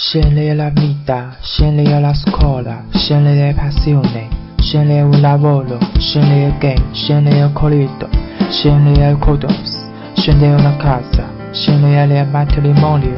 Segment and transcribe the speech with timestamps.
[0.00, 8.08] Scegli la vita, scegli la scuola, scegli le passioni, scegli il lavoro, chanelelela corrido,
[8.48, 13.12] scegli il codos, scegli una casa, scegli il matrimonio,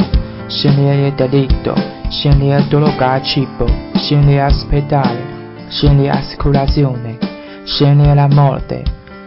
[0.46, 1.74] scegli il delitto,
[2.08, 3.66] scegli il droga cibo,
[3.96, 7.18] scegli l'ospedale, scegli l'assicurazione,
[7.64, 8.82] scegli la morte,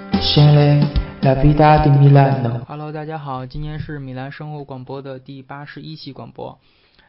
[0.10, 0.84] scegli
[1.20, 2.66] la vita di Milano.
[2.68, 6.58] Hello，大家好，今天是米兰生活广播的第八十一期广播。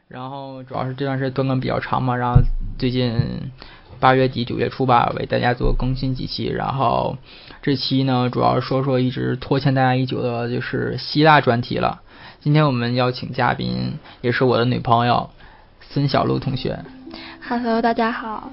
[0.09, 2.40] 然后主要是这段时间断更比较长嘛，然后
[2.79, 3.14] 最近
[4.00, 6.46] 八月底九月初吧，为大家做更新几期。
[6.46, 7.17] 然后
[7.62, 12.03] 这期呢，主要是说说一直拖欠大家已久的就是希腊专题了。
[12.40, 15.31] 今天我们邀请嘉宾，也是我的女朋友
[15.81, 16.81] 孙小璐同学。
[17.48, 18.50] Hello，大家好。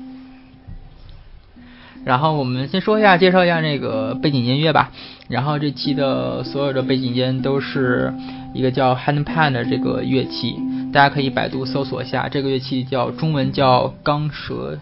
[2.06, 4.92] 然后我们先说一下，介绍一下那个背景音乐吧。
[5.28, 8.14] 然后这期的所有的背景音都是
[8.54, 10.56] 一个叫 handpan 的这个乐器，
[10.92, 14.78] 大家可以百度搜索一下，这个乐器叫中文叫钢舌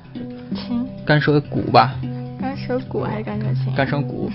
[0.56, 1.94] 琴，干舌鼓吧，
[2.42, 3.74] 干舌鼓还是干舌琴？
[3.76, 4.32] 干舌鼓。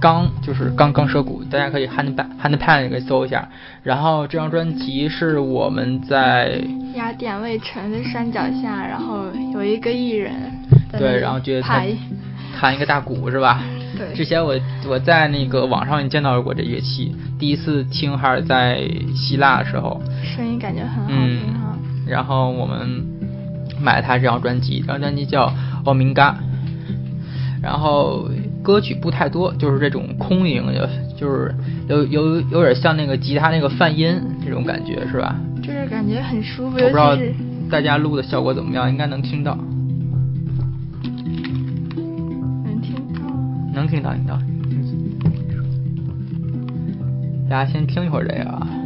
[0.00, 3.46] 钢就是钢钢舌鼓，大家可以 handpan handpan 可以搜一下。
[3.82, 6.58] 然后这张专辑是我们在
[6.94, 10.32] 雅典卫城的山脚下，然后有一个艺人
[10.98, 11.82] 对，然后觉得他
[12.58, 13.62] 弹一个大鼓是吧？
[14.00, 14.16] 对。
[14.16, 18.80] 之前我我在那个网上也见到过这乐器，第一次听还是在
[19.14, 21.78] 希腊的时候，声音感觉很好嗯听哈。
[22.06, 23.04] 然后我们
[23.80, 25.48] 买了他这张专辑，这张专辑叫
[25.84, 26.32] 《奥明嘎》，
[27.62, 28.28] 然后
[28.62, 31.54] 歌曲不太多，就是这种空灵的，就是
[31.88, 35.36] 有有有点像那个吉他那个泛音这种感觉是吧？
[35.62, 37.16] 就是感觉很舒服，我不知道
[37.70, 39.56] 大家录的效果怎么样，应该能听到，
[43.72, 44.38] 能听到，听到。
[47.48, 48.79] 大家先听一会儿这个啊。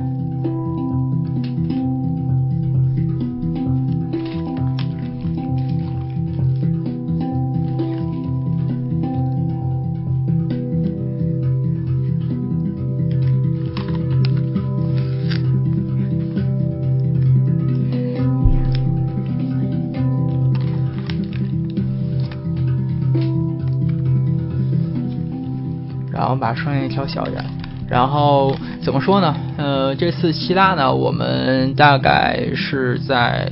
[26.34, 27.44] 后把声音调小一点。
[27.86, 29.36] 然后怎么说呢？
[29.58, 33.50] 呃，这次希腊呢，我们大概是在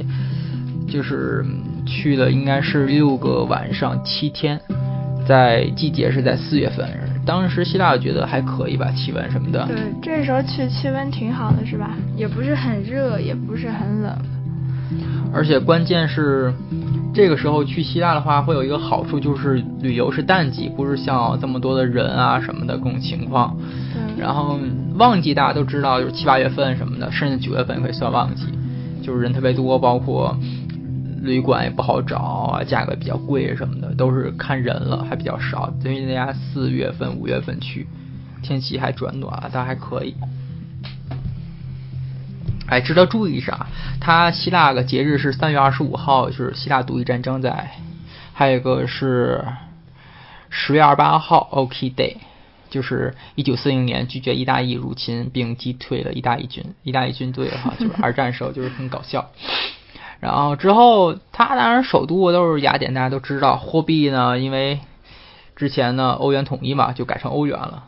[0.88, 1.44] 就是
[1.86, 4.58] 去了，应该是六个晚上七天，
[5.28, 6.88] 在季节是在四月份。
[7.24, 9.64] 当时希腊我觉得还可以吧，气温什么的。
[9.66, 11.90] 对，这时候去气温挺好的，是吧？
[12.16, 14.12] 也不是很热，也不是很冷。
[15.32, 16.52] 而且关键是，
[17.14, 23.56] 这个时候去希腊的话，会有一个好处就是旅游是淡季，不是像这么多的人啊什么的这种情况。
[23.92, 24.20] 对。
[24.22, 24.58] 然后
[24.94, 28.46] 旺季大家都知道，就是七八月份什么的，甚至九月份可以算旺季，
[29.02, 30.34] 就是人特别多，包括
[31.22, 35.72] 旅馆也不好找啊，价格比较贵什么的，都是看人了，还比较少。
[35.82, 37.86] 所以大家四月份、五月份去，
[38.42, 40.14] 天气还转暖了，倒还可以。
[42.72, 43.66] 哎，值得注意一下，
[44.00, 47.72] 它希腊的节日是三月二十五号，就是希腊独立战争在，
[48.32, 49.44] 还有一个是
[50.48, 52.16] 十月二十八号 OK Day，
[52.70, 59.30] 就是一九四零年拒绝意大利入侵并击退了意大利军，意大利军队哈，就是二战时候就是很搞笑。
[60.20, 63.58] 然后之后，它当然首都都是雅典，大家都知道。
[63.58, 64.80] 货币呢，因为
[65.56, 67.84] 之前呢欧元统一嘛，就改成欧元了。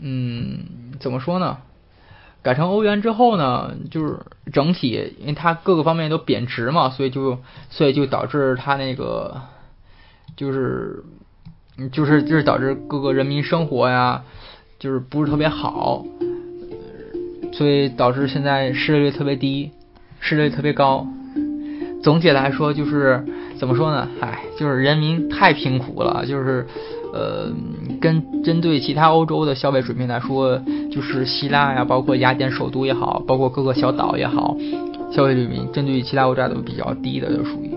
[0.00, 1.58] 嗯，怎么说呢？
[2.48, 4.20] 改成欧元之后呢，就是
[4.54, 7.36] 整体，因为它各个方面都贬值嘛，所以就
[7.68, 9.42] 所以就导致它那个
[10.34, 11.04] 就是
[11.92, 14.24] 就是就是导致各个人民生活呀，
[14.78, 16.06] 就是不是特别好，
[17.52, 19.70] 所以导致现在失业率特别低，
[20.18, 21.06] 失业率特别高。
[22.02, 23.26] 总体来说就是
[23.58, 24.08] 怎么说呢？
[24.22, 26.66] 唉，就是人民太贫苦了，就是
[27.12, 27.50] 呃，
[28.00, 30.60] 跟针对其他欧洲的消费水平来说，
[30.90, 34.56] 就是希腊呀，包括雅典首都也好，包括各个小岛也好，
[35.10, 37.70] 消费水平针对其他国家都比较低的，就属于。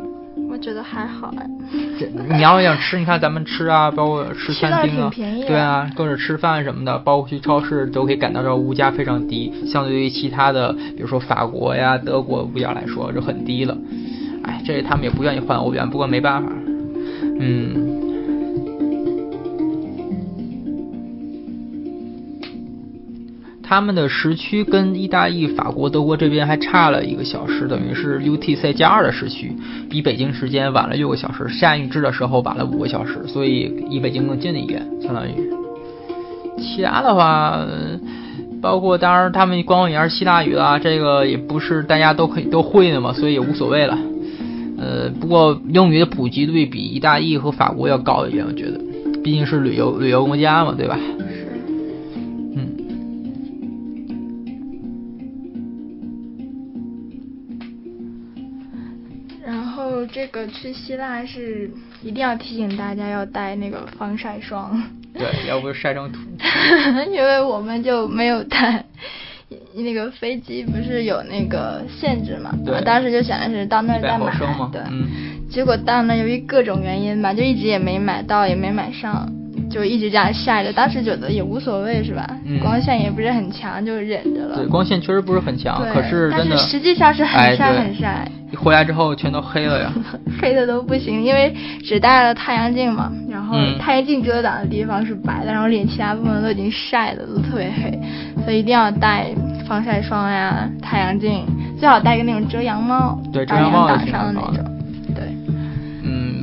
[0.50, 1.50] 我觉得还好哎。
[1.98, 5.10] 这你要想吃，你看咱们吃啊，包括吃餐厅啊
[5.48, 13.78] 对啊，或者吃饭什么的，包括去超市都可以感到这物价非常低，相对于其他的，比如说法国呀、德国物价来说就很低了。
[14.44, 16.52] 哎，这他们也不愿意换欧元，不过没办法，
[17.40, 18.11] 嗯。
[23.72, 29.56] 他们的时区跟意大利、法国、德国这边还差了一个小时，等于是 UTC 加二的时区，
[29.90, 31.48] 比北京时间晚了六个小时。
[31.48, 35.32] 下预制的时候晚了五个小时，所以离北京更近了一点，相当于。
[36.58, 37.66] 其他的话，
[38.62, 43.98] 包括当然他们官方语言是希腊语啦，这个也不是大家都可以都会的嘛，所以也无所谓了。
[44.78, 48.82] 呃，不过英语的普及率比意大利和法国要高一点，我觉得，
[49.24, 51.00] 毕竟是旅游旅游国家嘛，对吧？
[59.82, 61.70] 后这个去希腊是
[62.04, 64.82] 一定要提醒大家要带那个防晒霜。
[65.14, 66.20] 对，要不晒成土。
[67.12, 68.84] 因为我们就没有带，
[69.74, 72.54] 那个飞机不是有那个限制嘛？
[72.66, 72.82] 对。
[72.84, 74.32] 当时就想的是到那儿再买。
[74.72, 74.82] 对。
[74.90, 75.08] 嗯。
[75.50, 79.30] 结果到那由于各种原因吧，就一直也没买到，也没买上。
[79.70, 82.26] 就一直这样晒着，当时觉得也无所谓，是吧？
[82.46, 82.60] 嗯。
[82.60, 84.56] 光线也不是很强，就忍着了。
[84.56, 86.58] 对，光线确实不是很强，可是真的。
[86.58, 88.30] 实际上是很晒很晒。
[88.62, 89.92] 一回来之后全都黑了呀。
[90.40, 91.52] 黑的都不行，因为
[91.84, 98.00] 只带了太阳镜嘛，然后太阳镜遮挡的地方是白的，然后脸其他部分都已经晒的都特别黑，
[98.44, 99.28] 所以一定要带
[99.68, 101.44] 防晒霜呀、太阳镜，
[101.80, 104.64] 最好带个那种遮阳帽，对，遮阳帽打上的那种。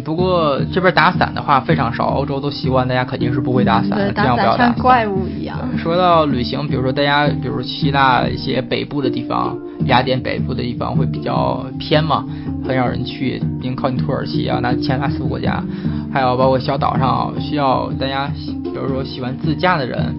[0.08, 5.58] 不过这边打伞的话非常少，欧洲都习惯，大家肯定是不会打伞，尽量不要打像怪物一样。
[5.76, 12.24] 说到旅行，比如说大家，比如希腊一些北部的地方，雅典北部的地方会比较偏嘛，
[12.66, 15.62] 很少人去，并靠近土耳其啊，那前拉斯国家，
[16.10, 18.30] 还有包括小岛上，需要大家，
[18.64, 20.14] 比如说喜欢自驾的人，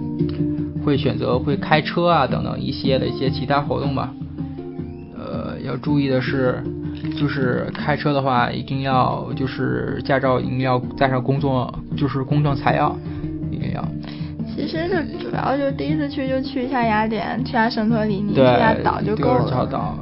[0.86, 4.12] 会选择会开车啊等等一些的一些其他活动吧。
[5.18, 6.64] 呃，要注意的是。
[7.20, 12.96] 就是开车的话，一定要就是驾照一定要带上工作，就是公证材料，
[13.52, 13.86] 一定要。
[14.56, 19.66] 其实就主要就第一次去就去一下雅典，去下圣托里尼，去下岛就够了。
[19.72, 19.98] 当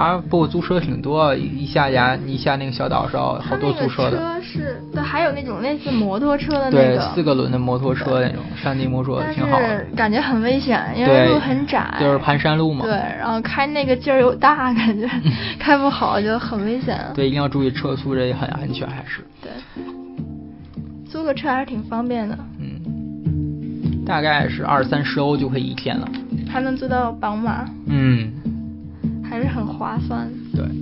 [0.00, 4.16] 然，不过租车挺多，一下呀，一下那个小岛上，好多租车的。
[4.16, 6.96] 车是，对，还有那种类似摩托车的那个。
[6.96, 9.84] 对，四个轮的摩托车那种，山地摩托挺好的。
[9.94, 11.94] 感觉很危险，因为路很窄。
[12.00, 12.84] 就是盘山路嘛。
[12.84, 15.08] 对，然后开那个劲儿又大，感觉
[15.58, 16.98] 开不好就很危险。
[17.14, 19.24] 对，一定要注意车速，这也很安全，还是。
[19.40, 19.50] 对。
[21.08, 22.36] 租个车还是挺方便的。
[22.58, 24.04] 嗯。
[24.04, 26.08] 大概是二三十欧就可以一天了。
[26.50, 27.64] 还能租到宝马。
[27.86, 28.32] 嗯。
[29.32, 30.30] 还是很划算。
[30.54, 30.81] 对。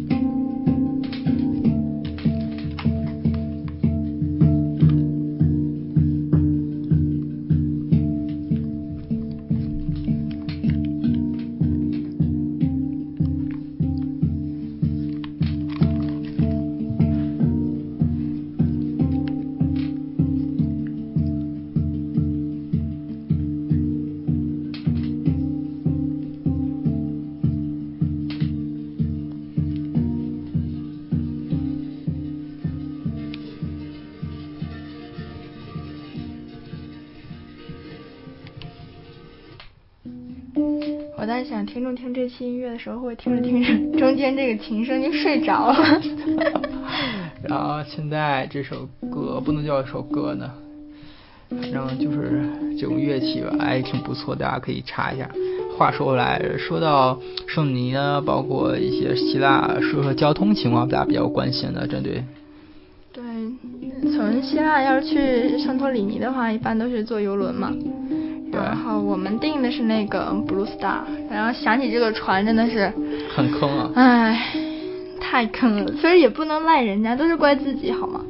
[41.91, 43.61] 众听这期音乐的时候，会听着听
[43.93, 46.01] 着，中间这个琴声就睡着了。
[47.43, 50.49] 然后现在这首歌不能叫一首歌呢，
[51.49, 52.49] 反正就是
[52.79, 55.29] 这种乐器吧，哎，挺不错，大家可以查一下。
[55.77, 62.23] 话说回来，说到圣尼呢，包括一些希腊，说说交通情况，大家比较关心的，针对。
[63.13, 63.25] 对，
[64.13, 67.75] 从希腊要是去圣托里尼的话，一般都是坐游轮嘛。
[68.99, 71.01] 我们订的是那个 Blue Star，
[71.31, 72.93] 然后想起这个船真的是
[73.35, 73.91] 很坑啊！
[73.95, 74.55] 唉，
[75.21, 75.93] 太坑了。
[75.93, 78.21] 其实也不能赖人家，都是怪自己好吗？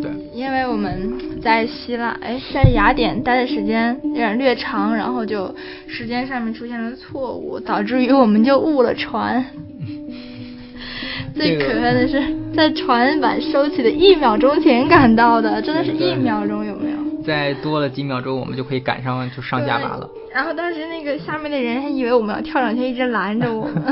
[0.00, 0.10] 对。
[0.32, 5.54] 因为我们在希腊，哎，在雅典待的时间有点略长，然后就
[5.86, 9.44] 时间上面出现了错误，导致于我们就误了船。
[11.34, 12.22] 最可恨的是，
[12.54, 16.77] 在船板收起的一秒钟前赶到的，真的是一秒钟，有？
[17.28, 20.08] 再多了几秒钟，我们就可以赶上就上下马了。
[20.34, 23.74] 然后当时那个下面的人还以为我们要跳上去，一直拦着我们。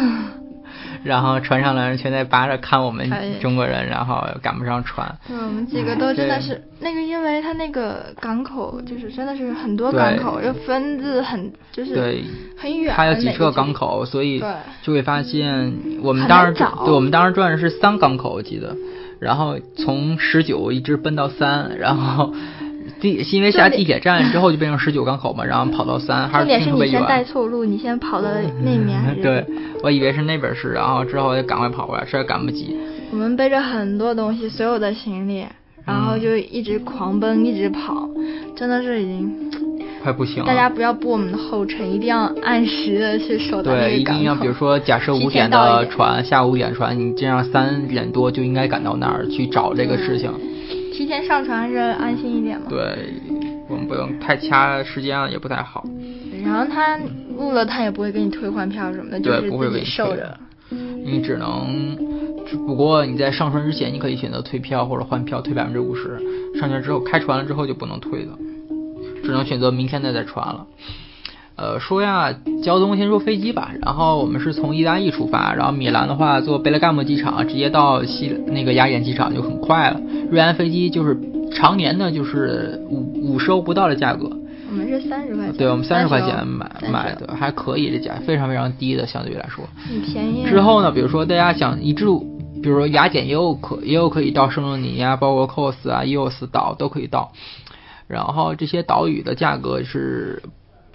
[1.05, 3.09] 然后船上的人全在扒着看我们
[3.40, 5.16] 中国人，然后赶不上船。
[5.28, 12.25] 对，我们几个都真的是那个，因为他那个港口就是真的是很多港口，又分字很就是对
[12.59, 12.93] 很远。
[12.97, 14.43] 它有几十个港口，所以
[14.83, 16.52] 就会发现我们当时
[16.85, 18.76] 对我们当时转的是三港口，我记得，
[19.21, 22.35] 然后从十九一直奔到三，然后。
[23.06, 26.88] 地因为下地铁站之后就变成十九港口嘛，然后跑到三，还是挺特别远。
[26.88, 28.28] 你先带错路，你先跑到
[28.64, 29.00] 那面。
[29.22, 29.44] 对，
[29.82, 32.76] 我以为是那边是，然后之后就赶快跑过来，实在赶不及。
[33.10, 35.46] 我们背着很多东西，所有的行李，
[35.84, 38.08] 然后就一直狂奔，一直跑，
[38.56, 39.50] 真的是已经
[40.02, 40.46] 快不行了。
[40.46, 43.72] 大家不要步我们的后尘，一定要按时的去守到。
[43.72, 50.30] 对，一定要比如说，假设五点的船，下午五点船，你这样三点多就应该赶到那儿去找这个事情。
[50.97, 52.69] 提前上船还是安心一点嘛？
[52.71, 53.12] 对，
[53.69, 55.85] 我们不用太掐时间了，也不太好。
[56.43, 56.97] 然后他
[57.37, 60.35] 录了，他也不会给你退换票什么的，就是自己受着。
[60.71, 61.99] 你只能，
[62.47, 66.19] 只不过你在上船之前，你可以选择退票或者换票，退百分之五十。
[66.59, 68.38] 上船之后，开船了之后就不能退了，
[69.23, 70.67] 只能选择明天再再船了。
[71.56, 73.72] 呃，说呀交通，先说飞机吧。
[73.82, 80.00] 然后我们是从意大利出发，然后米兰的话坐贝勒干莫机场，直接到西那个雅典机场就很快了。
[80.30, 81.18] 瑞安飞机就是
[81.54, 84.30] 常年呢，就是五五十欧不到的价格。
[84.68, 90.44] 我们是三十块钱，对我们三十块钱买买的还可以，这价非常非常低的，相对于来说很便宜。
[90.44, 92.26] 之后呢，比如说大家想一住，
[92.62, 97.32] 比如说雅典也有可也有可以到圣罗尼啊，包括 Kos 啊、伊奥斯岛都可以到。
[98.08, 100.42] 然后这些岛屿的价格是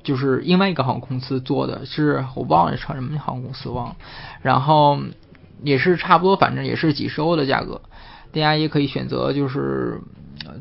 [0.04, 3.96] 就是另外一个航空公司做的，是我忘了是什么航空公司忘了。
[4.42, 5.00] 然后
[5.64, 7.82] 也是差不多，反正也是几十欧的价格。
[8.32, 10.02] 大家也可以选择就是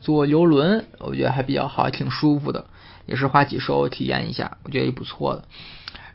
[0.01, 2.67] 坐游轮，我觉得还比较好，挺舒服的。
[3.07, 5.45] 也是花几十欧体验一下，我觉得也不错的。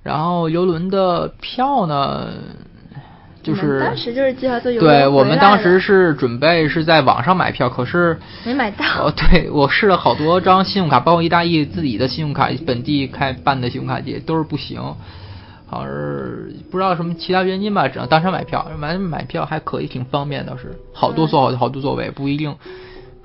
[0.04, 2.32] 然后游轮的票呢，
[3.46, 8.84] 就是当时就是计划坐游轮对，我们当时是准备是在网上买票，可是没买到。
[9.00, 14.82] 哦，对我试了好多张信用卡，包括意大利自己的信用卡，本地开办的信用卡也都是不行。
[15.68, 18.68] 好像是不知道什么其他原因吧，只能当场买票。
[18.80, 22.56] 买买票还可以，挺方便，倒是好多座好好多座位，不一定。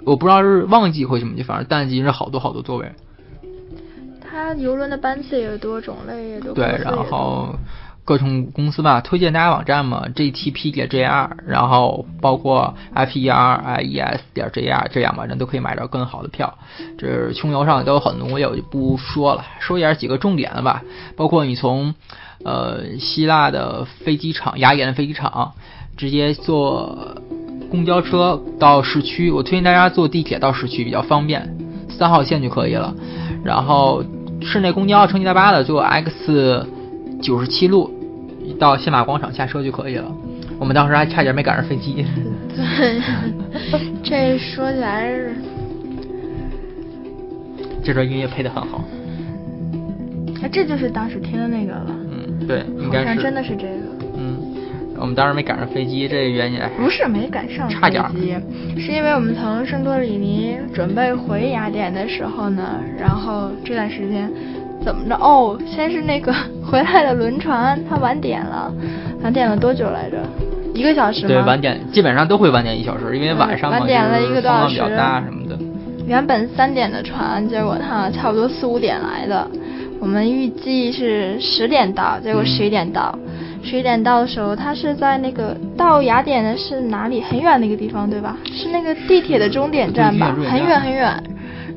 [0.06, 2.90] 我不知道是旺季会什么反正，淡季是好多好多座位。
[4.22, 6.54] 它游轮的班次也多，种类也多。
[6.54, 7.54] 对，然后
[8.10, 16.58] 各种公司吧，推荐大家网站嘛，JTP 点 JR，然后包括 FERIES 点 JR 这两网站都可以买到更好的票。
[16.98, 20.82] 这是穷游上都有很多，我就不说了，说一下几个重点的吧。
[21.16, 21.94] 包括你从
[22.44, 25.52] 呃希腊的飞机场，雅典的飞机场，
[25.96, 27.14] 直接坐
[27.70, 29.30] 公交车到市区。
[29.30, 31.56] 我推荐大家坐地铁到市区比较方便，
[31.88, 32.92] 三号线就可以了。
[33.44, 34.02] 然后。
[34.42, 36.66] 市内公交、城际大巴的坐 X
[37.22, 37.90] 九十七路
[38.58, 40.10] 到新马广场下车就可以了。
[40.58, 42.04] 我们当时还差点没赶上飞机。
[42.54, 43.00] 对，
[44.02, 45.34] 这说起来是，
[47.82, 48.84] 这段音乐配的很好。
[50.42, 51.96] 哎，这就是当时听的那个了。
[52.10, 53.74] 嗯，对，应该是真的是这个。
[54.16, 54.36] 嗯
[55.00, 58.04] 我们当时没赶上飞机，这个原因不是没赶上差点
[58.76, 64.30] 是因为我们从圣托里尼准备回雅典的时候呢，然后这段时间
[64.84, 65.14] 怎么着？
[65.16, 66.32] 哦，先是那个
[66.64, 68.72] 回来的轮船它晚点了，
[69.22, 70.18] 晚点了多久来着？
[70.74, 71.28] 一个小时吗？
[71.28, 74.74] 对，晚点基本上都会晚点一小时，因为晚上晚点了一个多小时。
[74.74, 75.58] 比较大什么的。
[76.06, 79.46] 原本三点的船，结果它差不多四五点来的。
[80.00, 83.16] 我们预计是十点到，结果十一点到。
[83.62, 87.20] 十一点到的时候，他是在那个到雅典的是哪里？
[87.20, 88.34] 很远的一个地方，对吧？
[88.46, 90.34] 是那个地铁的终点站吧？
[90.48, 91.22] 很远很远。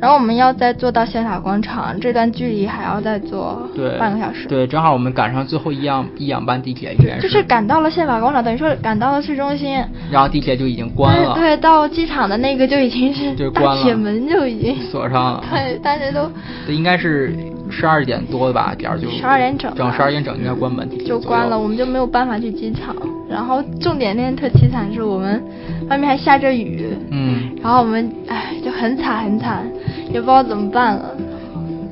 [0.03, 3.65] 然后我们要再坐到宪法广场，这段距离还要再坐
[3.97, 4.45] 半个小时。
[4.49, 7.21] 对，正好我们赶上最后一样一两班地铁，应该是。
[7.21, 9.81] 就是赶到了宪法广场，等于说赶到了市中心。
[10.11, 11.33] 然后地铁就已经关了。
[11.35, 15.43] 对，到机场的那个就已经是大铁门就已经锁上了。
[15.49, 16.29] 对，大家都。
[16.67, 17.33] 这应该是。
[17.71, 22.93] 十二点多吧，点儿就十二点整，整十二点整应该关门，就关了，我们就没有办法去机场。
[23.27, 25.41] 然后重点那天特凄惨，是我们
[25.89, 29.65] 外面还下着雨，嗯，然后我们唉就很惨很惨，
[30.13, 31.09] 也不知道怎么办了。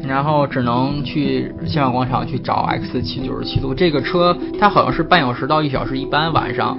[0.07, 6.77] 然后只能去宪法广场去找 X 七九十七路这个车，它好像是半小时到一小时一班，晚上。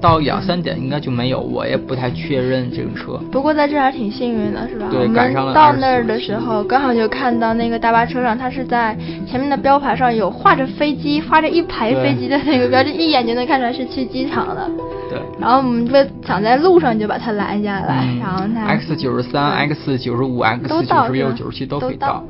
[0.00, 3.18] 到两三点应该就没有，我也不太确认这个车。
[3.32, 4.86] 不过在这还挺幸运的，是吧？
[4.90, 5.54] 对，赶上了。
[5.54, 8.96] 到那儿的时候，刚好就看到那个大巴车上，它是在
[9.26, 14.70] 前面的标牌上有画着飞机，画着一排飞机的那个标，志一眼就能看出来是去机场的。
[15.08, 15.18] 对。
[15.40, 15.94] 然后我们就
[16.26, 22.24] 想在路上就把它拦下来，然后它 X 九十三、X 九十五、X 九十六、九十七都可以到。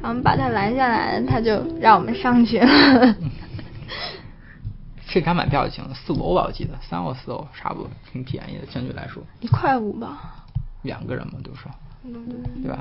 [0.00, 2.68] 然后我们把它拦下来，他就让我们上去了。
[5.08, 9.22] 现场买票就行了，四五欧吧，我记得三欧四欧差不多，挺便宜的，相对来说。
[9.40, 10.44] 一块五吧。
[10.82, 11.66] 两个人嘛，都是。
[12.62, 12.78] 对吧？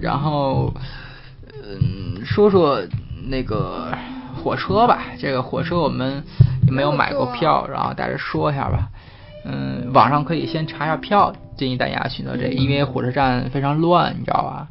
[0.00, 0.72] 然后，
[1.62, 2.82] 嗯，说说
[3.28, 3.92] 那个
[4.42, 5.02] 火车吧。
[5.18, 6.24] 这个火车我们
[6.66, 8.88] 也没有买过票，然后大家说一下吧。
[9.44, 14.68] 嗯，网上可以先查一下票，建议大家选择这，因为火车站非常乱，你知道吧？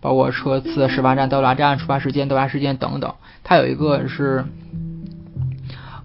[0.00, 3.14] 包括车次、始发站、到达站、出发时间、到达时间等等。
[3.42, 4.44] 它有一个是。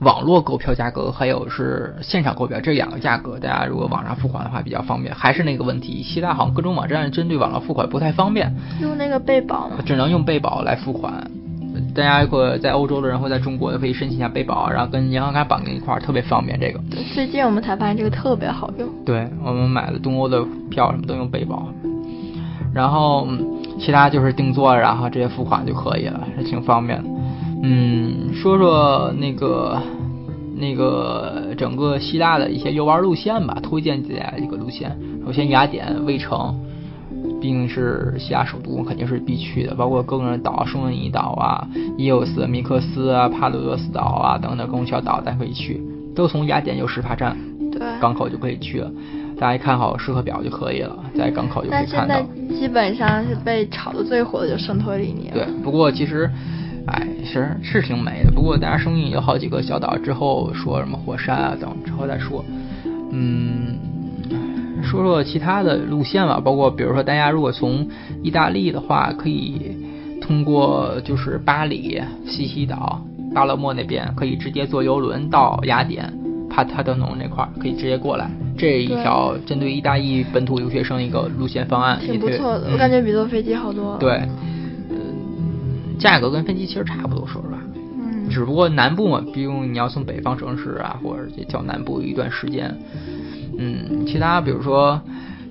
[0.03, 5.13] 网络购票价格还有是现场购票这两个价格，大家如果网上付款的话比较方便。
[5.15, 8.53] 还是那个问题，其他好像各种网站针对网络付款不太方便。
[8.81, 9.77] 用那个贝宝吗？
[9.85, 11.29] 只能用贝宝来付款。
[11.95, 16.59] 大家如果在欧洲的人或在中国的可以申请一下贝宝，然后跟银行卡绑定一块儿，特别方便。
[16.59, 16.79] 这个
[17.13, 18.87] 最近我们才发现这个特别好用。
[19.05, 21.67] 对我们买了东欧的票什么都用贝宝。
[22.73, 23.27] 然后
[23.79, 27.09] 其他就是定做，然后直接付款就可以了，还挺方便的。
[27.65, 29.81] 嗯，说说那个
[30.57, 34.95] 那个整个希腊的一些游玩路线吧，推荐大家一个路线。
[35.25, 36.53] 首先雅典卫城，
[37.39, 39.73] 毕竟是希腊首都，肯定是必去的。
[39.75, 41.65] 包括各个岛，圣文尼岛啊、
[41.97, 45.81] 伊奥斯、米克斯啊、帕鲁多斯岛啊等等各种小岛，咱可以去。
[46.13, 47.37] 都从雅典有始发站，
[47.71, 48.91] 对，港口就可以去了。
[49.39, 52.21] 大家看好时刻表就可以了，在港口就可以看到。
[52.49, 55.33] 基本上是被炒的最火的就圣托里尼了。
[55.33, 56.29] 对，不过其实，
[56.87, 58.31] 哎，其实是挺美的。
[58.31, 62.43] 不过大家声音有好几个小岛之后说什么火山啊等，之后再说。
[63.11, 63.77] 嗯，
[64.83, 67.87] 说说其他的路线吧，包括比如说大家如果从
[68.21, 69.77] 意大利的话，可以
[70.21, 73.01] 通过就是巴黎、西西岛、
[73.33, 76.11] 巴勒莫那边，可以直接坐游轮到雅典。
[76.49, 82.69] 帕塔德农那块儿可以直接过来，这一条针对意大利本土留学生一个路线方案，挺不错的。
[82.71, 83.97] 我感觉比坐飞机好多。
[83.97, 84.52] 对，嗯，
[85.99, 87.57] 价格跟飞机其实差不多，说实话。
[87.97, 88.29] 嗯。
[88.29, 92.75] 只不过南部嘛，比如你要从北方城市啊，或者叫南部一段时间，
[93.57, 95.01] 嗯，其他比如说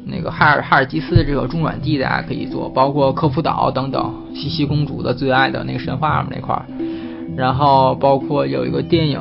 [0.05, 6.65] 那个哈尔哈尔基斯的这个中转地，大家可以做，包括科夫岛等等，西西公主的最爱的那个神话那块儿，
[7.37, 9.21] 然后包括有一个电影。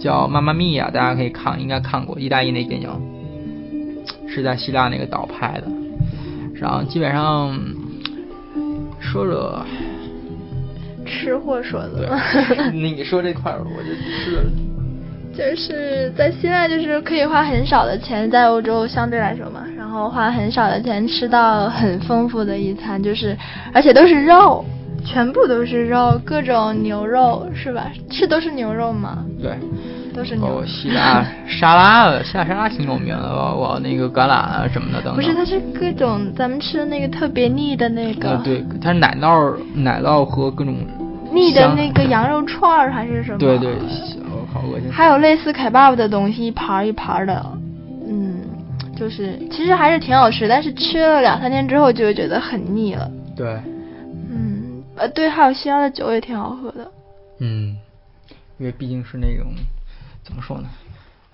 [0.00, 2.90] 叫《妈妈咪呀》，大家可以看，应该看过意大利那电影，
[4.26, 5.68] 是在希腊那个岛拍的。
[6.56, 7.56] 然后基本上
[8.98, 9.64] 说说
[11.12, 12.08] 吃货说的，
[12.56, 14.48] 那 你说这块儿我就吃。
[15.34, 23.36] 就是在希腊，就是可以花很少的钱，在欧洲相对来说嘛，然后花很少的钱吃到很丰富的一餐，就是
[23.72, 24.64] 而且都是肉，
[25.06, 27.90] 全部都是肉，各种牛肉是吧？
[28.10, 29.24] 是都是牛肉吗？
[29.40, 29.52] 对。
[30.14, 30.62] 都是牛。
[30.66, 35.16] 希腊沙拉，希腊沙拉挺有名的，包括那个橄榄啊什么的等等。
[35.16, 38.38] 不是，它是各种咱们吃的那个特别腻的那个。
[38.44, 40.76] 对，它是奶酪，奶酪和各种。
[41.32, 43.38] 腻的那个羊肉串儿还是什么？
[43.38, 43.74] 对对，
[44.52, 44.90] 好恶心。
[44.92, 47.58] 还有类似凯巴布的东西，一盘一盘的，
[48.06, 48.42] 嗯，
[48.96, 53.10] 就是其实还是挺好吃，但是吃了两三天之后就会觉得很腻了。
[53.36, 53.60] 对。
[54.30, 56.90] 嗯，呃，对，还有西安的酒也挺好喝的。
[57.38, 57.76] 嗯，
[58.58, 59.46] 因为毕竟是那种。
[60.24, 60.68] 怎么说呢？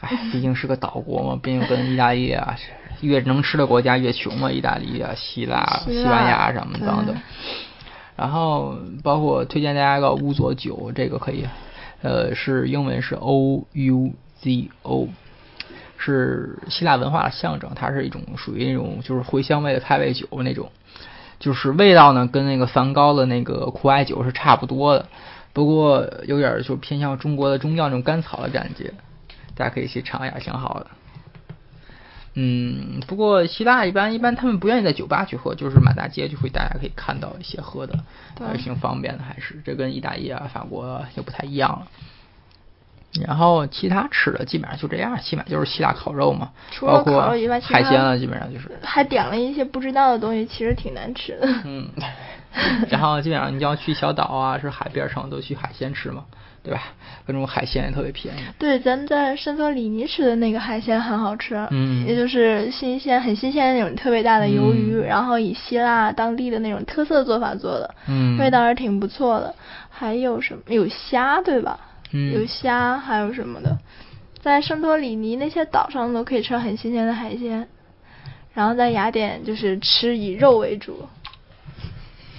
[0.00, 2.56] 哎，毕竟是个岛国嘛， 毕竟跟意大利啊，
[3.02, 7.14] 越能吃的国家越穷嘛，意大利啊、希腊、西班牙什么等等。
[8.18, 11.46] 然后包括推荐大家一个乌佐酒，这个可以，
[12.02, 14.10] 呃，是英文是 O U
[14.42, 15.08] Z O，
[15.96, 20.72] 是希腊文化的象征，它是一种属于那种就是茴香味的开胃酒那种，
[21.38, 25.06] 就是味道呢跟那个梵高的那个苦艾酒是差不多的。
[25.52, 28.92] 不过有点就偏向中国的中药那种甘草的感觉，
[29.54, 30.86] 大家可以去尝一下，挺好的。
[32.40, 37.98] 嗯，不过希腊一般一般他们不愿意在酒吧去喝，就是满大街就会大家可以看到一些喝的，
[38.38, 41.88] 还是挺方便的，还是这跟意大利啊、法国就不太一样了。
[43.26, 47.20] 然后其他吃的基本上就这样，起码就是希腊烤肉嘛，包括
[47.62, 48.70] 海鲜了，基本上就是。
[48.82, 51.48] 还点了一些不知道的东西，其实挺难吃的。
[51.64, 51.88] 嗯。
[52.90, 56.24] 然后基本上你要去小岛啊，是海边上都去海鲜吃嘛，
[56.62, 56.82] 对吧？
[57.26, 58.40] 各种海鲜也特别便宜。
[58.58, 69.54] 对，咱们在圣托里尼吃的那个海鲜很好吃，嗯，也就是新鲜、很新鲜的那种特别大的鱿鱼，然后以希腊当地的那种特色做法做的，嗯，味道还是挺不错的。
[69.90, 70.62] 还有什么？
[70.68, 71.78] 有虾，对吧？
[72.12, 73.76] 嗯，有虾，还有什么的？
[74.40, 77.68] 在圣托里尼那些岛上都可以吃很新鲜的海鲜，
[78.54, 81.06] 然后在雅典就是吃以肉为主。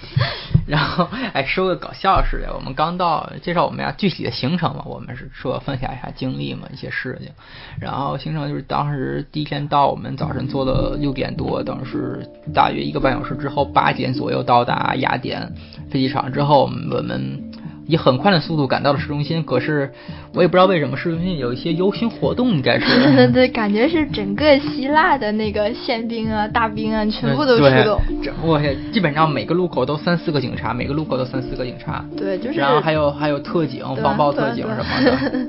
[0.66, 7.32] 然后，哎，说个搞笑事的，我们刚到，介绍我们呀具体的行程嘛，我们是说分享一下经历嘛，一些事情。
[7.80, 15.52] 然后行程就是当时第一天到，我们早晨坐了六点多，当时大约一个半小时之后，八点左右到达雅典
[15.90, 17.49] 飞机场之后，我们。
[17.90, 19.92] 以很快的速度赶到了市中心，可是
[20.34, 28.00] 我也不知道为什么市中心有一些游行活动，应该是 对，感觉是整个希腊的那个宪兵啊、大兵啊，全部都出动。
[28.42, 28.60] 我
[28.92, 32.04] 基本上每个路口都三四个警察，每个路口都三四个警察。
[32.16, 32.58] 对，就是。
[32.60, 35.48] 然后还有还有特警、防暴特警什么的。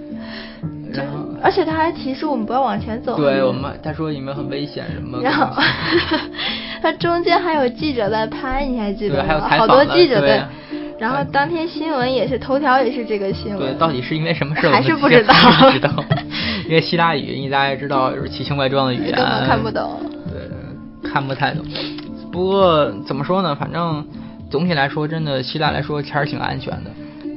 [0.93, 3.15] 然后，而且他还提示我们不要往前走。
[3.15, 5.21] 对我们，他说你们很危险什么。
[5.21, 5.47] 然后，
[6.84, 9.23] 他中间还有记者在拍，你还记得吗？
[9.23, 10.45] 对，还有采访好多记者在。
[11.01, 13.57] 然后当天新闻也是头条，也是这个新闻。
[13.57, 14.69] 对，到底是因为什么事？
[14.69, 15.33] 还是不知道。
[15.59, 15.91] 不知道，
[16.65, 19.99] 因为希腊语，你大家知道，就是奇形怪状的语言，根本看不懂。
[20.29, 21.65] 对，看不太懂。
[22.31, 23.55] 不过怎么说呢？
[23.55, 24.05] 反正
[24.51, 26.91] 总体来说，真的希腊来说还是挺安全的。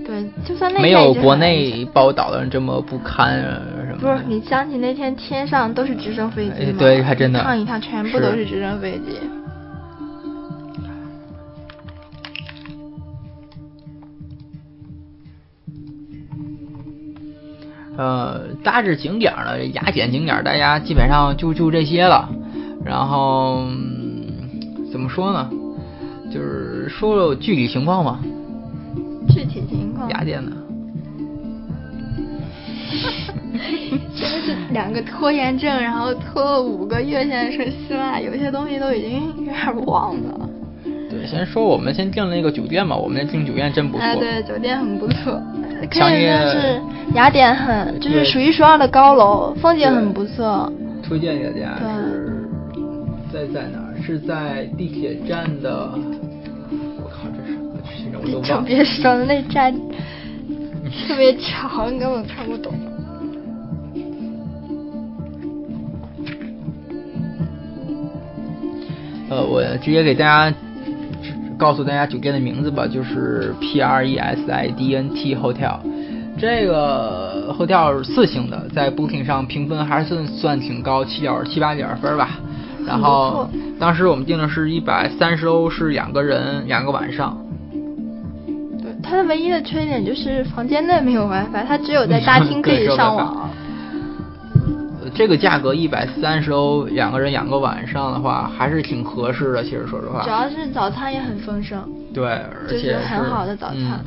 [0.06, 3.40] 对，就算那没有国内报道的这么不堪
[3.86, 3.98] 什么。
[3.98, 6.76] 不是，你想起那天天上都是直升飞机吗？
[6.78, 7.40] 对，还真的。
[7.40, 9.18] 一趟一趟全部都是直升飞机。
[17.96, 22.28] 呃，大致景点呢，雅典景点大家基本上就就这些了。
[22.84, 23.66] 然后
[24.90, 25.50] 怎么说呢？
[26.32, 28.18] 就是说说具体情况吧。
[29.28, 30.08] 具体情况。
[30.10, 30.52] 雅典的。
[34.14, 40.48] 真的是两个拖延症，然后拖了五个月，现在说希腊，有些东西都已经有点忘了。
[40.84, 44.02] 对，先说我们先订那个酒店吧，我们订酒店真不错。
[44.04, 45.40] 哎，对，酒店很不错。
[45.90, 46.80] 可以说是
[47.14, 50.72] 雅典很，就是数一数二的高楼，风景很不错。
[51.02, 52.32] 推荐给大家是
[53.32, 53.94] 在在哪儿？
[54.02, 55.90] 是在地铁站的。
[57.02, 58.64] 我靠，这是现在我都忘了。
[58.66, 59.74] 别说了，那站
[61.06, 62.72] 特别长，根本看不懂。
[69.30, 70.54] 呃，我直接给大家
[71.56, 75.78] 告诉大家酒店的名字吧，就是 P R E S I D N T Hotel。
[76.36, 82.40] 这个 hotel 是四星的，在 Booking 上评分还是算算挺高，七点七八点分吧。
[82.84, 87.38] 然后当时我们订的是一百三十欧，是两个人两个晚上。
[88.82, 93.43] 对，它的唯一的缺点就是房间内没有 WiFi，它只有在大厅可以 上网。
[95.14, 99.62] 这个价格一百三十欧，两个人养个晚上的话，还是挺合适的。
[99.62, 104.04] 其实说实话，主要是早餐也很丰盛，对，而且是很好的早餐。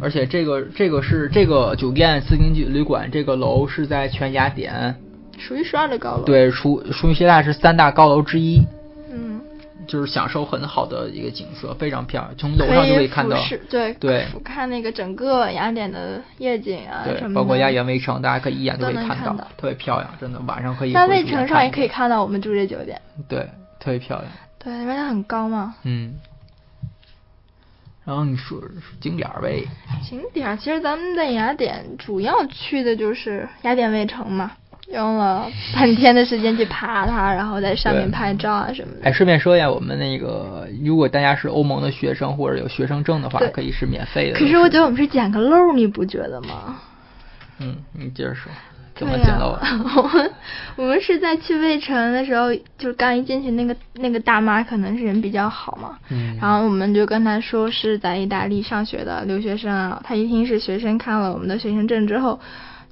[0.00, 4.94] 而且这个这个是这个酒店四星级旅馆，这个楼是在全雅典
[5.38, 8.62] 数一数二的高楼，对，数数一希腊是三大高楼之一。
[9.88, 13.36] 就是享受很好的一个景色，非常漂亮，从楼上就可以看到，
[13.68, 20.92] 对对，俯瞰那个整个雅典的夜景啊，对，包括雅典卫城，大家可以一眼都可以看到，特别漂亮，真的，晚上可以。
[20.92, 23.48] 在卫城上也可以看到我们住这酒店，对，
[23.80, 24.30] 特别漂亮。
[24.58, 25.74] 对，因为它很高嘛。
[25.82, 26.14] 嗯。
[28.04, 28.58] 然后你说
[29.00, 29.64] 景点儿呗？
[30.02, 34.52] 景点儿其实咱们在雅典主要去的就是雅典卫城嘛。
[34.92, 39.00] 用了半天的时间去爬它，然后在上面拍照啊什么的。
[39.04, 44.38] 哎，顺便说一下，我们那个如果大家是欧盟的学生或者有学生证的话，可以是免费的。
[44.38, 46.76] 可是我觉得我们是捡个漏，你不觉得吗？
[47.60, 48.50] 嗯，你接着说，
[48.94, 49.58] 怎么捡漏？
[50.00, 50.30] 我们
[50.76, 62.40] 我们是在去魏城的时候，就是刚一进去，那个那个大妈可能是人比较好嘛，嗯，然后我们就跟她说是在意大利上学的留学生啊，她一听是学生，看了我们的学生证之后，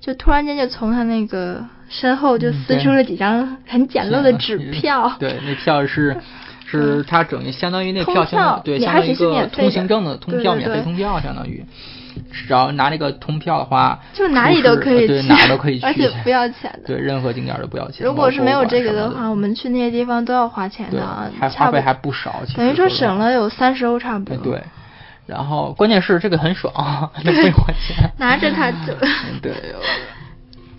[0.06, 1.64] 就突然间就从他那个。
[1.88, 5.08] 身后就撕出了几张很简陋的纸票。
[5.20, 6.16] 对，那票是，
[6.66, 11.64] 是他整于相当于那票相当对，相当于一个通行证的通票，免费通票相当于。
[12.32, 16.80] 只要拿那个通票的话，就哪里都可以去，哪都可以 去，而且不要钱的。
[16.88, 18.04] 对，任何景点都不要钱。
[18.04, 22.42] 如果是没有这个的话，我们去那些地方都要花钱的，还花费还不少。
[22.56, 24.38] 等于说省了有三十欧差不多。
[24.52, 24.60] 对，
[25.26, 26.72] 然后关键是这个很爽，
[27.24, 28.94] 不用花钱，拿着它就。
[29.42, 29.52] 对。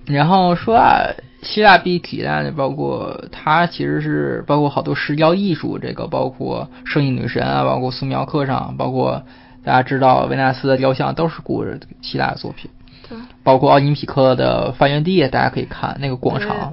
[0.06, 1.04] 然后说啊，
[1.42, 9.22] 希腊必体验的包括它其实是包括好多石雕艺术，这个包括圣女女神啊，包括素描课上，包括
[9.66, 11.66] 大家知道维纳斯的雕像都是古
[12.02, 12.72] 希腊的作品，
[13.10, 16.72] 对，包括奥林匹克的发源地，大家可以看那个广场，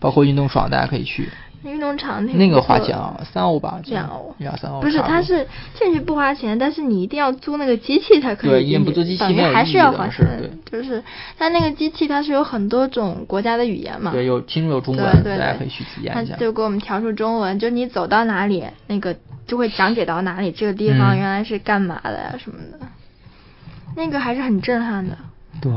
[0.00, 1.28] 包括运动场，大家可以去。
[1.62, 4.80] 运动场那个花钱啊，三欧吧，两欧，两三欧。
[4.80, 10.26] 不是，它是进去不花钱，但是你一定要租那个机器才可以对，因为不租机器还是要花钱。
[10.70, 11.02] 对，就是
[11.38, 14.10] 它那个机器，它是有很多种国家的语言嘛。
[14.10, 16.34] 对，有其中有中文，大家可以去体验一下。
[16.36, 19.14] 就给我们调出中文，就你走到哪里，那个
[19.46, 22.86] 就会讲解到哪里，这个地方原来是干嘛的呀什么的，
[23.96, 25.18] 那个还是很震撼的。
[25.60, 25.70] 对。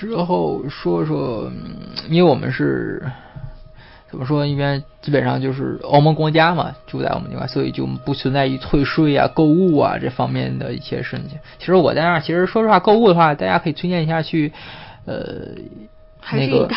[0.00, 1.52] 之后说说，
[2.08, 3.04] 因为我们是
[4.10, 4.46] 怎么说？
[4.46, 11.38] 因为基本上就是欧盟国家嘛，住在我们这块，所以就不存在于退税啊、购物啊这方面的一些事情。
[11.58, 14.52] 其实我在那儿，其实说实话，购物的话，大家可以推荐一下去，
[15.04, 15.52] 呃，
[16.32, 16.66] 那个。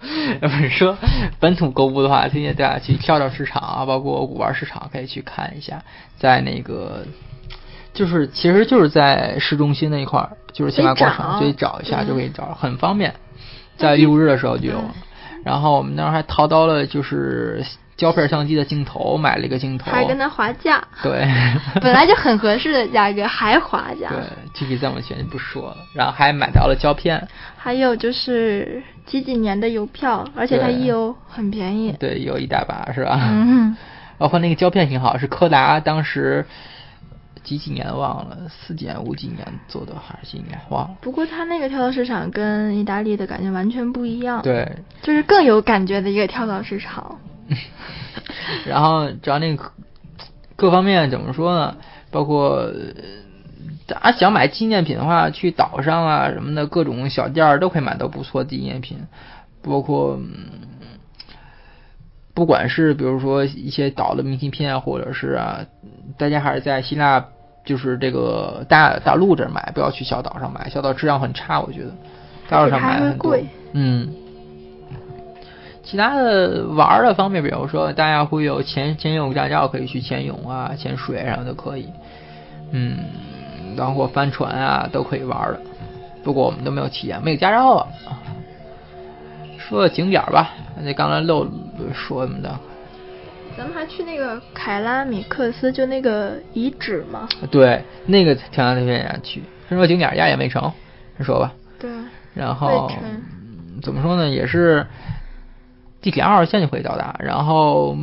[0.40, 0.96] 不是说
[1.38, 5.84] 本土购物的话，推荐大家去跳蚤市场啊，包括古玩市场，可以去看一下，
[6.18, 7.04] 在那个。
[8.00, 13.12] 就是，其实就是在市中心那一块儿，就是新华广场，所以找一下就可以找，很方便。
[13.76, 14.82] 在六日的时候就有，
[15.44, 17.62] 然后我们那儿还淘到了就是
[17.98, 20.82] 胶片相机的镜头，买了一个镜头，还跟他划价。
[21.02, 21.28] 对，
[21.82, 24.08] 本来就很合适的价格，还划价。
[24.08, 24.18] 对，
[24.54, 25.76] 具体怎么钱就不说了。
[25.94, 27.22] 然后还买到了胶片，
[27.58, 31.94] 还有就是几几年的邮票，而且它一邮很便宜。
[32.00, 33.20] 对，有一大把是吧？
[33.22, 33.76] 嗯。
[34.16, 36.46] 包括那个胶片挺好，是柯达当时。
[37.42, 40.96] 几几年忘了，四几年五几年做的还是几年忘了。
[41.00, 44.42] 不过他那个跳蚤市场跟意大利的感觉完全不一样。
[44.42, 44.70] 对，
[45.02, 47.18] 就是更有感觉的一个跳蚤市场。
[48.66, 49.72] 然后，只要那个
[50.56, 51.76] 各方面怎么说呢？
[52.10, 52.70] 包括
[53.86, 58.98] 大家想买纪念品的话，去岛上啊什么的各种小店儿都可以买到不错纪念品，
[59.62, 60.18] 包括。
[62.32, 65.66] 不管是比如说一些岛的明信片，或者是啊，
[66.16, 67.24] 大家还是在希腊，
[67.64, 71.90] 就是这个大大陆这儿买，不要去小岛上买，小岛质量很差，我觉得。
[72.48, 73.36] 大陆上买很多。
[73.72, 74.12] 嗯。
[75.82, 81.88] 其他的玩的方面，比如说大家会有潜潜泳驾照，可以去潜泳啊、潜水什么的可以。
[82.70, 82.98] 嗯，
[83.76, 85.60] 包括帆船啊都可以玩的。
[86.22, 87.86] 不过我们都没有体验，没有驾照啊。
[89.58, 91.46] 说景点吧，那刚才漏
[91.92, 92.56] 说什么的？
[93.56, 97.28] 咱们还去那个凯拉米克斯，就那个遗址吗？
[97.50, 99.42] 对，那个挺想去。
[99.68, 100.72] 先说景点，压也没成，
[101.18, 101.52] 你说吧。
[101.78, 101.90] 对。
[102.34, 102.90] 然后
[103.82, 104.28] 怎么说呢？
[104.28, 104.86] 也是
[106.00, 107.14] 地铁二号线就可以到达。
[107.18, 107.96] 然后，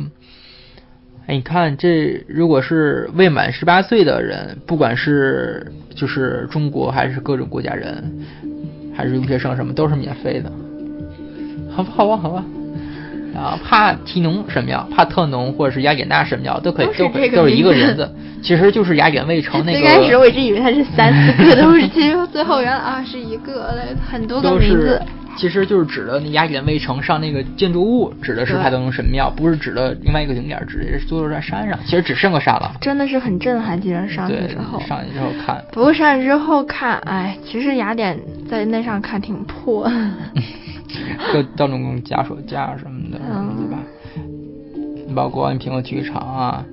[1.26, 8.26] 哎，你看这，如果是未满十八岁的人，不管是就是中国还是各种国家人，
[8.94, 10.52] 还是留学生什么，都是免费的。
[11.70, 12.44] 好吧，好吧，好吧。
[13.34, 18.10] 然后帕提农神庙、帕特农或者是雅典娜神庙都可以，都都是一个名字，
[18.42, 19.78] 其实就是雅典卫城那个。
[19.78, 23.74] 最开始我一直以为它是三四个都是，其实最后原来啊是一个，
[24.10, 25.00] 很多个名字。
[25.36, 31.78] 其实就是指的那雅典卫城上那个建筑物，指的是帕特农神庙，不是指的另外一个景点，指的是坐落在山上。
[31.84, 32.72] 其实只剩个山了。
[32.80, 34.80] 真的是很震撼，既然上去之后。
[34.80, 35.64] 上去之后看。
[35.70, 38.18] 不过上去之后看，哎，其实雅典
[38.50, 39.88] 在那上看挺破。
[41.32, 43.78] 各各种架手架什么的，对吧？
[45.14, 46.64] 包括安平的体育场啊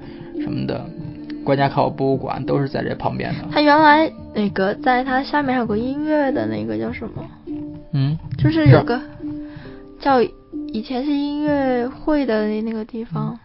[0.42, 0.86] 什么的，
[1.44, 3.46] 国家考古博物馆都是在这旁边的。
[3.52, 7.26] 它原来那个在它下面还有个音乐的那个叫什么？
[7.94, 9.02] 嗯，就是有个
[10.00, 13.40] 叫以前是音乐会的那那个地方，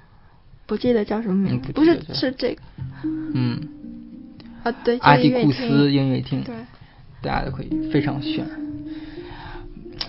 [0.66, 2.62] 不记得叫什么名字，不是是这个。
[3.34, 3.60] 嗯。
[4.62, 6.42] 啊，对，阿迪库斯音乐厅。
[6.42, 6.54] 对。
[7.22, 8.44] 大家都可以非常炫。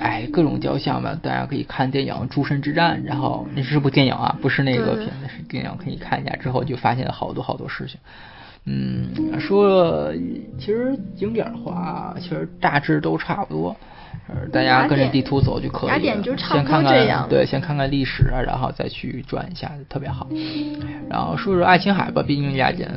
[0.01, 6.35] 哎，各种雕像吧，大家可以看电影《诸神之战》，然后那是部电影啊，不是那个片子，是电影，可以看一下。
[6.37, 7.99] 之后就发现了好多好多事情。
[8.65, 10.11] 嗯，说
[10.59, 13.75] 其实景点的话，其实大致都差不多，
[14.51, 16.23] 大家跟着地图走就可以了。
[16.37, 20.27] 先看看，对，先看看历史，然后再去转一下，特别好。
[21.09, 22.89] 然后说说爱琴海吧，毕竟雅典，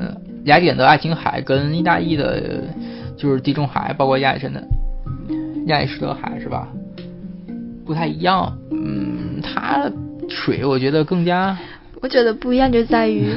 [0.44, 2.64] 雅典的爱琴海跟意大利的，
[3.16, 4.62] 就是地中海，包括亚历山的
[5.66, 6.68] 亚里士多海，是吧？
[7.84, 9.90] 不太一样，嗯，它
[10.28, 11.56] 水我觉得更加，
[12.00, 13.34] 我觉得不一样就在于，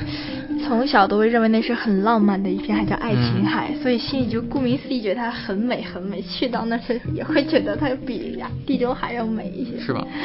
[0.65, 6.81] 从小都会认为那是很浪漫的一片海叫爱琴海，所以心里就顾名思义觉得它很美很美，去到那儿
[7.13, 10.05] 也会觉得它比地中海要美一些，是吧？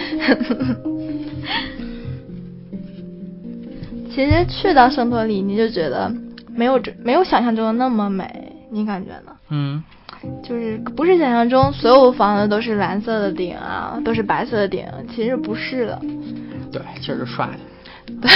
[4.15, 6.13] 其实去到圣托里尼就觉得
[6.55, 9.33] 没有这没有想象中的那么美，你感觉呢？
[9.51, 9.83] 嗯。
[10.43, 16.01] 就是不是想象中所有房子都是蓝色的顶啊，都是白色的顶，其实不是的。
[16.71, 17.53] 对，就是刷的。
[18.21, 18.31] 对，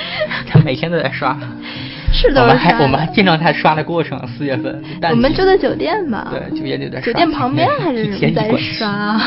[0.48, 1.36] 他每天都在刷。
[2.12, 2.42] 是的。
[2.42, 4.82] 我们还我们还经常在刷的过程，四月份。
[5.10, 6.28] 我们住的酒店吧。
[6.30, 7.00] 对，酒店就在。
[7.00, 9.20] 酒店旁边还是 在刷。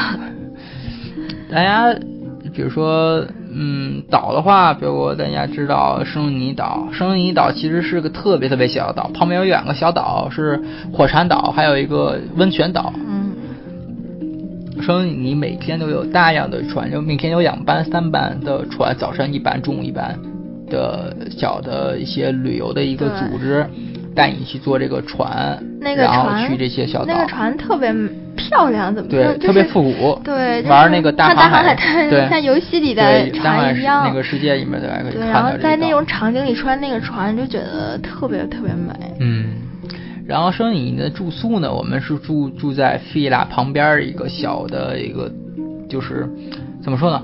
[1.51, 1.93] 大家
[2.53, 3.25] 比如说。
[3.51, 10.61] 嗯，岛的话，比如大家知道圣尼岛，圣尼岛其实是个特别特别小的岛，旁边有两个小岛是
[10.93, 12.93] 火山岛，还有一个温泉岛。
[12.95, 13.31] 嗯，
[14.81, 20.17] 圣尼每天都有大量的船，就每天有两班、三班的船，早上一班，中午一班
[20.69, 23.65] 的小的一些旅游的一个组织。
[24.15, 27.13] 带你去坐这个船，然后去这些小岛。
[27.13, 27.93] 那个船特别
[28.35, 29.23] 漂亮，怎么说？
[29.23, 30.19] 对，特别复古。
[30.23, 31.75] 对，玩那个大航海，
[32.09, 34.03] 对，像游戏里的船一样。
[34.05, 38.93] 那个世界里面的可以对，然后在那种场景里穿那个船，就觉得特别特别美。
[39.19, 39.45] 嗯，
[40.25, 41.71] 然后说你的住宿呢？
[41.71, 45.31] 我们是住住在菲拉旁边一个小的一个，
[45.87, 46.27] 就是
[46.81, 47.21] 怎么说呢？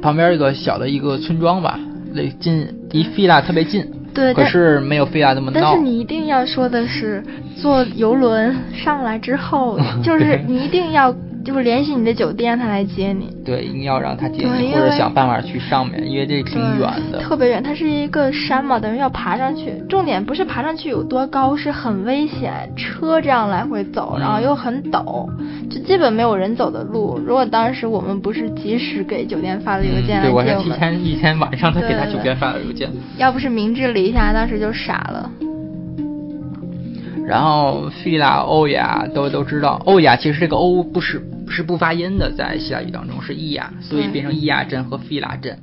[0.00, 1.78] 旁边一个小的一个村庄吧，
[2.12, 3.84] 离近离菲拉特别近。
[4.14, 5.60] 对，可是没有菲亚那么闹。
[5.60, 7.22] 但是你一定要说的是，
[7.60, 11.14] 坐游轮上来之后， 就是你一定要。
[11.44, 13.28] 就是联系你的酒店，他来接你。
[13.44, 17.18] 对，一定要让他接你，或者想办法去上面，因为这挺远的。
[17.20, 19.74] 特别远，它是一个山嘛，等于要爬上去。
[19.88, 25.28] 重点不是爬上去有多高，是很危险，车这样来回走，然后又很陡，
[25.70, 27.20] 就基本没有人走的路。
[27.24, 32.90] 如果当时我们不是及时给酒店发了邮件对，我是提前 一天晚上才给他酒店发了邮件。
[33.18, 35.30] 要不是明智了一下，当时就傻了。
[37.28, 41.22] 然后菲拉、欧亚都都知道，欧亚其实这个欧不是。
[41.48, 45.58] 是不发音的，在希腊语当中是伊亚，所以变成伊亚镇和菲拉镇。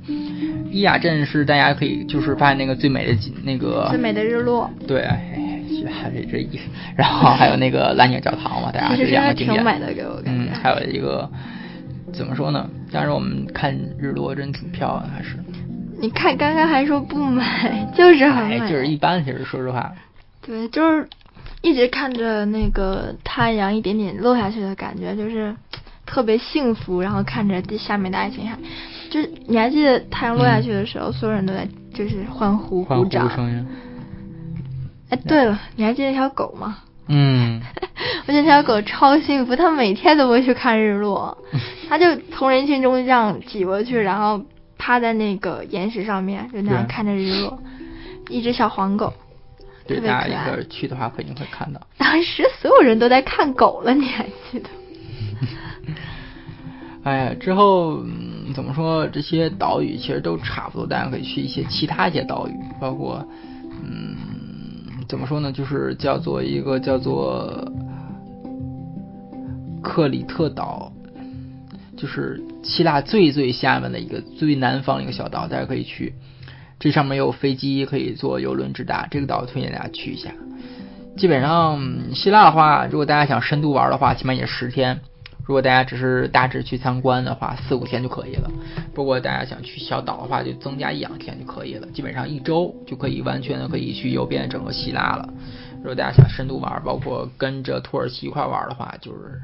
[0.70, 4.70] 伊雅镇是大家可以就是发现那个最美的那个最美的日落。
[4.86, 6.62] 对，还这这意思。
[6.96, 9.56] 然后还有那个蓝鸟教堂嘛，大家这两个景点。
[9.56, 10.30] 挺美的，给我感觉。
[10.30, 11.30] 嗯，还有一个
[12.12, 12.68] 怎么说呢？
[12.90, 15.36] 当时我们看日落真挺漂亮，还是。
[16.00, 17.42] 你看刚刚还说不美，
[17.94, 19.24] 就是很美，就是一般。
[19.24, 19.92] 其实说实话。
[20.44, 21.06] 对，就是
[21.60, 25.54] 一直看着那个太阳一点点落下去的感觉，就是
[26.12, 27.00] 特别幸福。
[27.00, 28.58] 然后看着下面的爱琴海，
[29.08, 33.30] 就是你还记得太阳落下去的时候，所有人都在就是欢呼鼓掌。
[35.08, 36.78] 哎，对了，你还记得那条狗吗？
[37.08, 37.62] 嗯。
[38.26, 41.36] 我觉得那条狗超幸福，它每天都会去看日落，
[41.88, 44.40] 它就从人群中这样挤过去，然后
[44.78, 47.58] 趴在那个岩石上面，就那样看着日落。
[48.28, 49.12] 一只小黄狗。
[49.86, 51.80] 对，大家一个去的话肯定会看到。
[51.98, 54.68] 当时所有人都在看狗了，你还记得？
[57.04, 59.06] 哎呀，之后嗯怎么说？
[59.08, 63.26] 这些岛屿其实都差不多，大家可以去一些其他一些岛屿，包括
[63.82, 64.14] 嗯，
[65.08, 65.50] 怎么说呢？
[65.50, 67.70] 就是叫做一个叫做
[69.82, 70.92] 克里特岛，
[71.96, 76.14] 就是希腊最最下面的一个最南方一个小岛，大家可以去。
[76.78, 80.30] 这上面有飞机可以坐游轮直达，这个岛推荐大家去一下。
[81.16, 81.80] 基本上
[82.14, 84.96] 希腊的话，如果大家想深度玩的话，起码也十天；
[85.44, 88.50] 如果大家只是大致去参观的话，四五天就可以了。
[88.94, 91.86] 不过大家想去小岛的话，就增加一两天就可以了。
[91.88, 95.28] 基本上一周就可以完全的可以去游遍整个希腊了。
[95.78, 99.40] 如果大家想深度玩，包括跟着土耳其一块玩的话，就是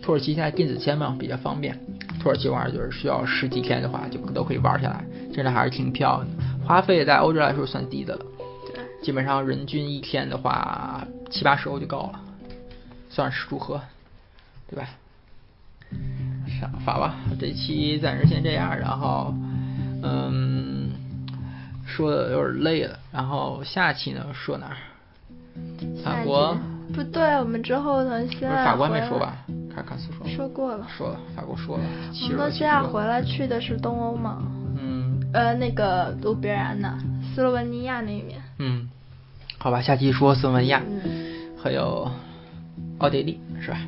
[0.00, 1.78] 土耳其现在电子签嘛，比较方便。
[2.22, 5.04] 土耳其玩就是需要十几天的话，就都可以玩下来，
[5.34, 6.66] 真的还是挺漂亮的。
[6.66, 8.24] 花费在欧洲来说算低的了，
[8.66, 12.20] 对，基本上人均一天的话七八十欧就够了，
[13.10, 13.82] 算是如何，
[14.70, 14.88] 对吧？
[16.70, 19.34] 上发吧，这期暂时先这样，然后
[20.02, 20.90] 嗯，
[21.86, 24.76] 说的有点累了，然后下期呢说哪儿？
[26.04, 26.56] 法国？
[26.92, 28.26] 不对，我们之后呢？
[28.28, 29.36] 现在法国还没说吧？
[29.74, 30.26] 卡卡斯说。
[30.28, 30.86] 说过了。
[30.96, 31.84] 说了，法国说了。
[32.30, 34.42] 我们现在回来去的是东欧吗？
[35.32, 36.98] 呃，那个卢比安呢？
[37.34, 38.40] 斯洛文尼亚那边。
[38.58, 38.88] 嗯，
[39.58, 40.82] 好吧，下期说斯洛文尼亚，
[41.62, 42.08] 还有
[42.98, 43.78] 奥地利，是吧？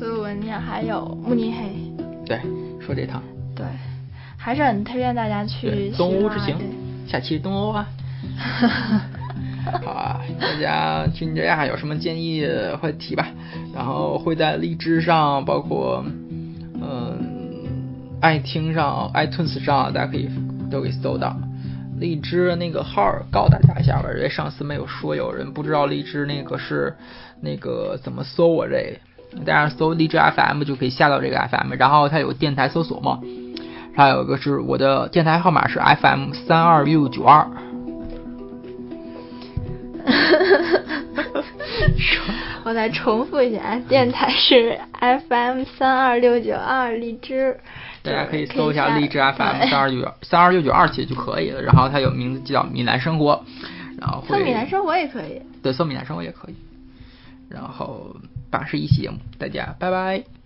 [0.00, 1.68] 对，奥地利、斯洛文尼亚还有慕尼黑。
[2.24, 2.40] 对，
[2.80, 3.22] 说这趟。
[3.54, 3.66] 对，
[4.38, 6.56] 还是很推荐大家去东欧之行。
[7.06, 7.86] 下期东欧啊。
[9.84, 12.46] 好啊，大家听这样有什么建议
[12.80, 13.28] 会提吧，
[13.74, 16.02] 然后会在荔枝上，包括
[16.80, 17.28] 嗯。
[18.22, 20.28] 爱听上 iTunes 上，大家可以
[20.70, 21.34] 都给搜到
[21.98, 24.10] 荔枝那个号，告大家一下吧。
[24.14, 26.94] 因为上次没有说，有人不知道荔枝那个是
[27.40, 29.00] 那个怎么搜我这，
[29.46, 33.20] 大家搜荔枝 FM 就可以下到这个 FM，然后它有电台搜索嘛，
[33.96, 37.46] 还有一个是我的电台号码是 FM 三二六九二。
[42.64, 47.56] 我再重复一下，电台是 FM 三二六九二荔枝。
[48.02, 53.44] 大家可以搜一下荔枝 FM 三二九三二六九二其实就可以了，然后它有名字叫米兰生活，
[54.00, 56.54] 然后搜米兰生活也可以，对，搜米兰生活也可以，
[57.50, 58.14] 然后
[58.50, 60.39] 八十一期节目，大家拜拜。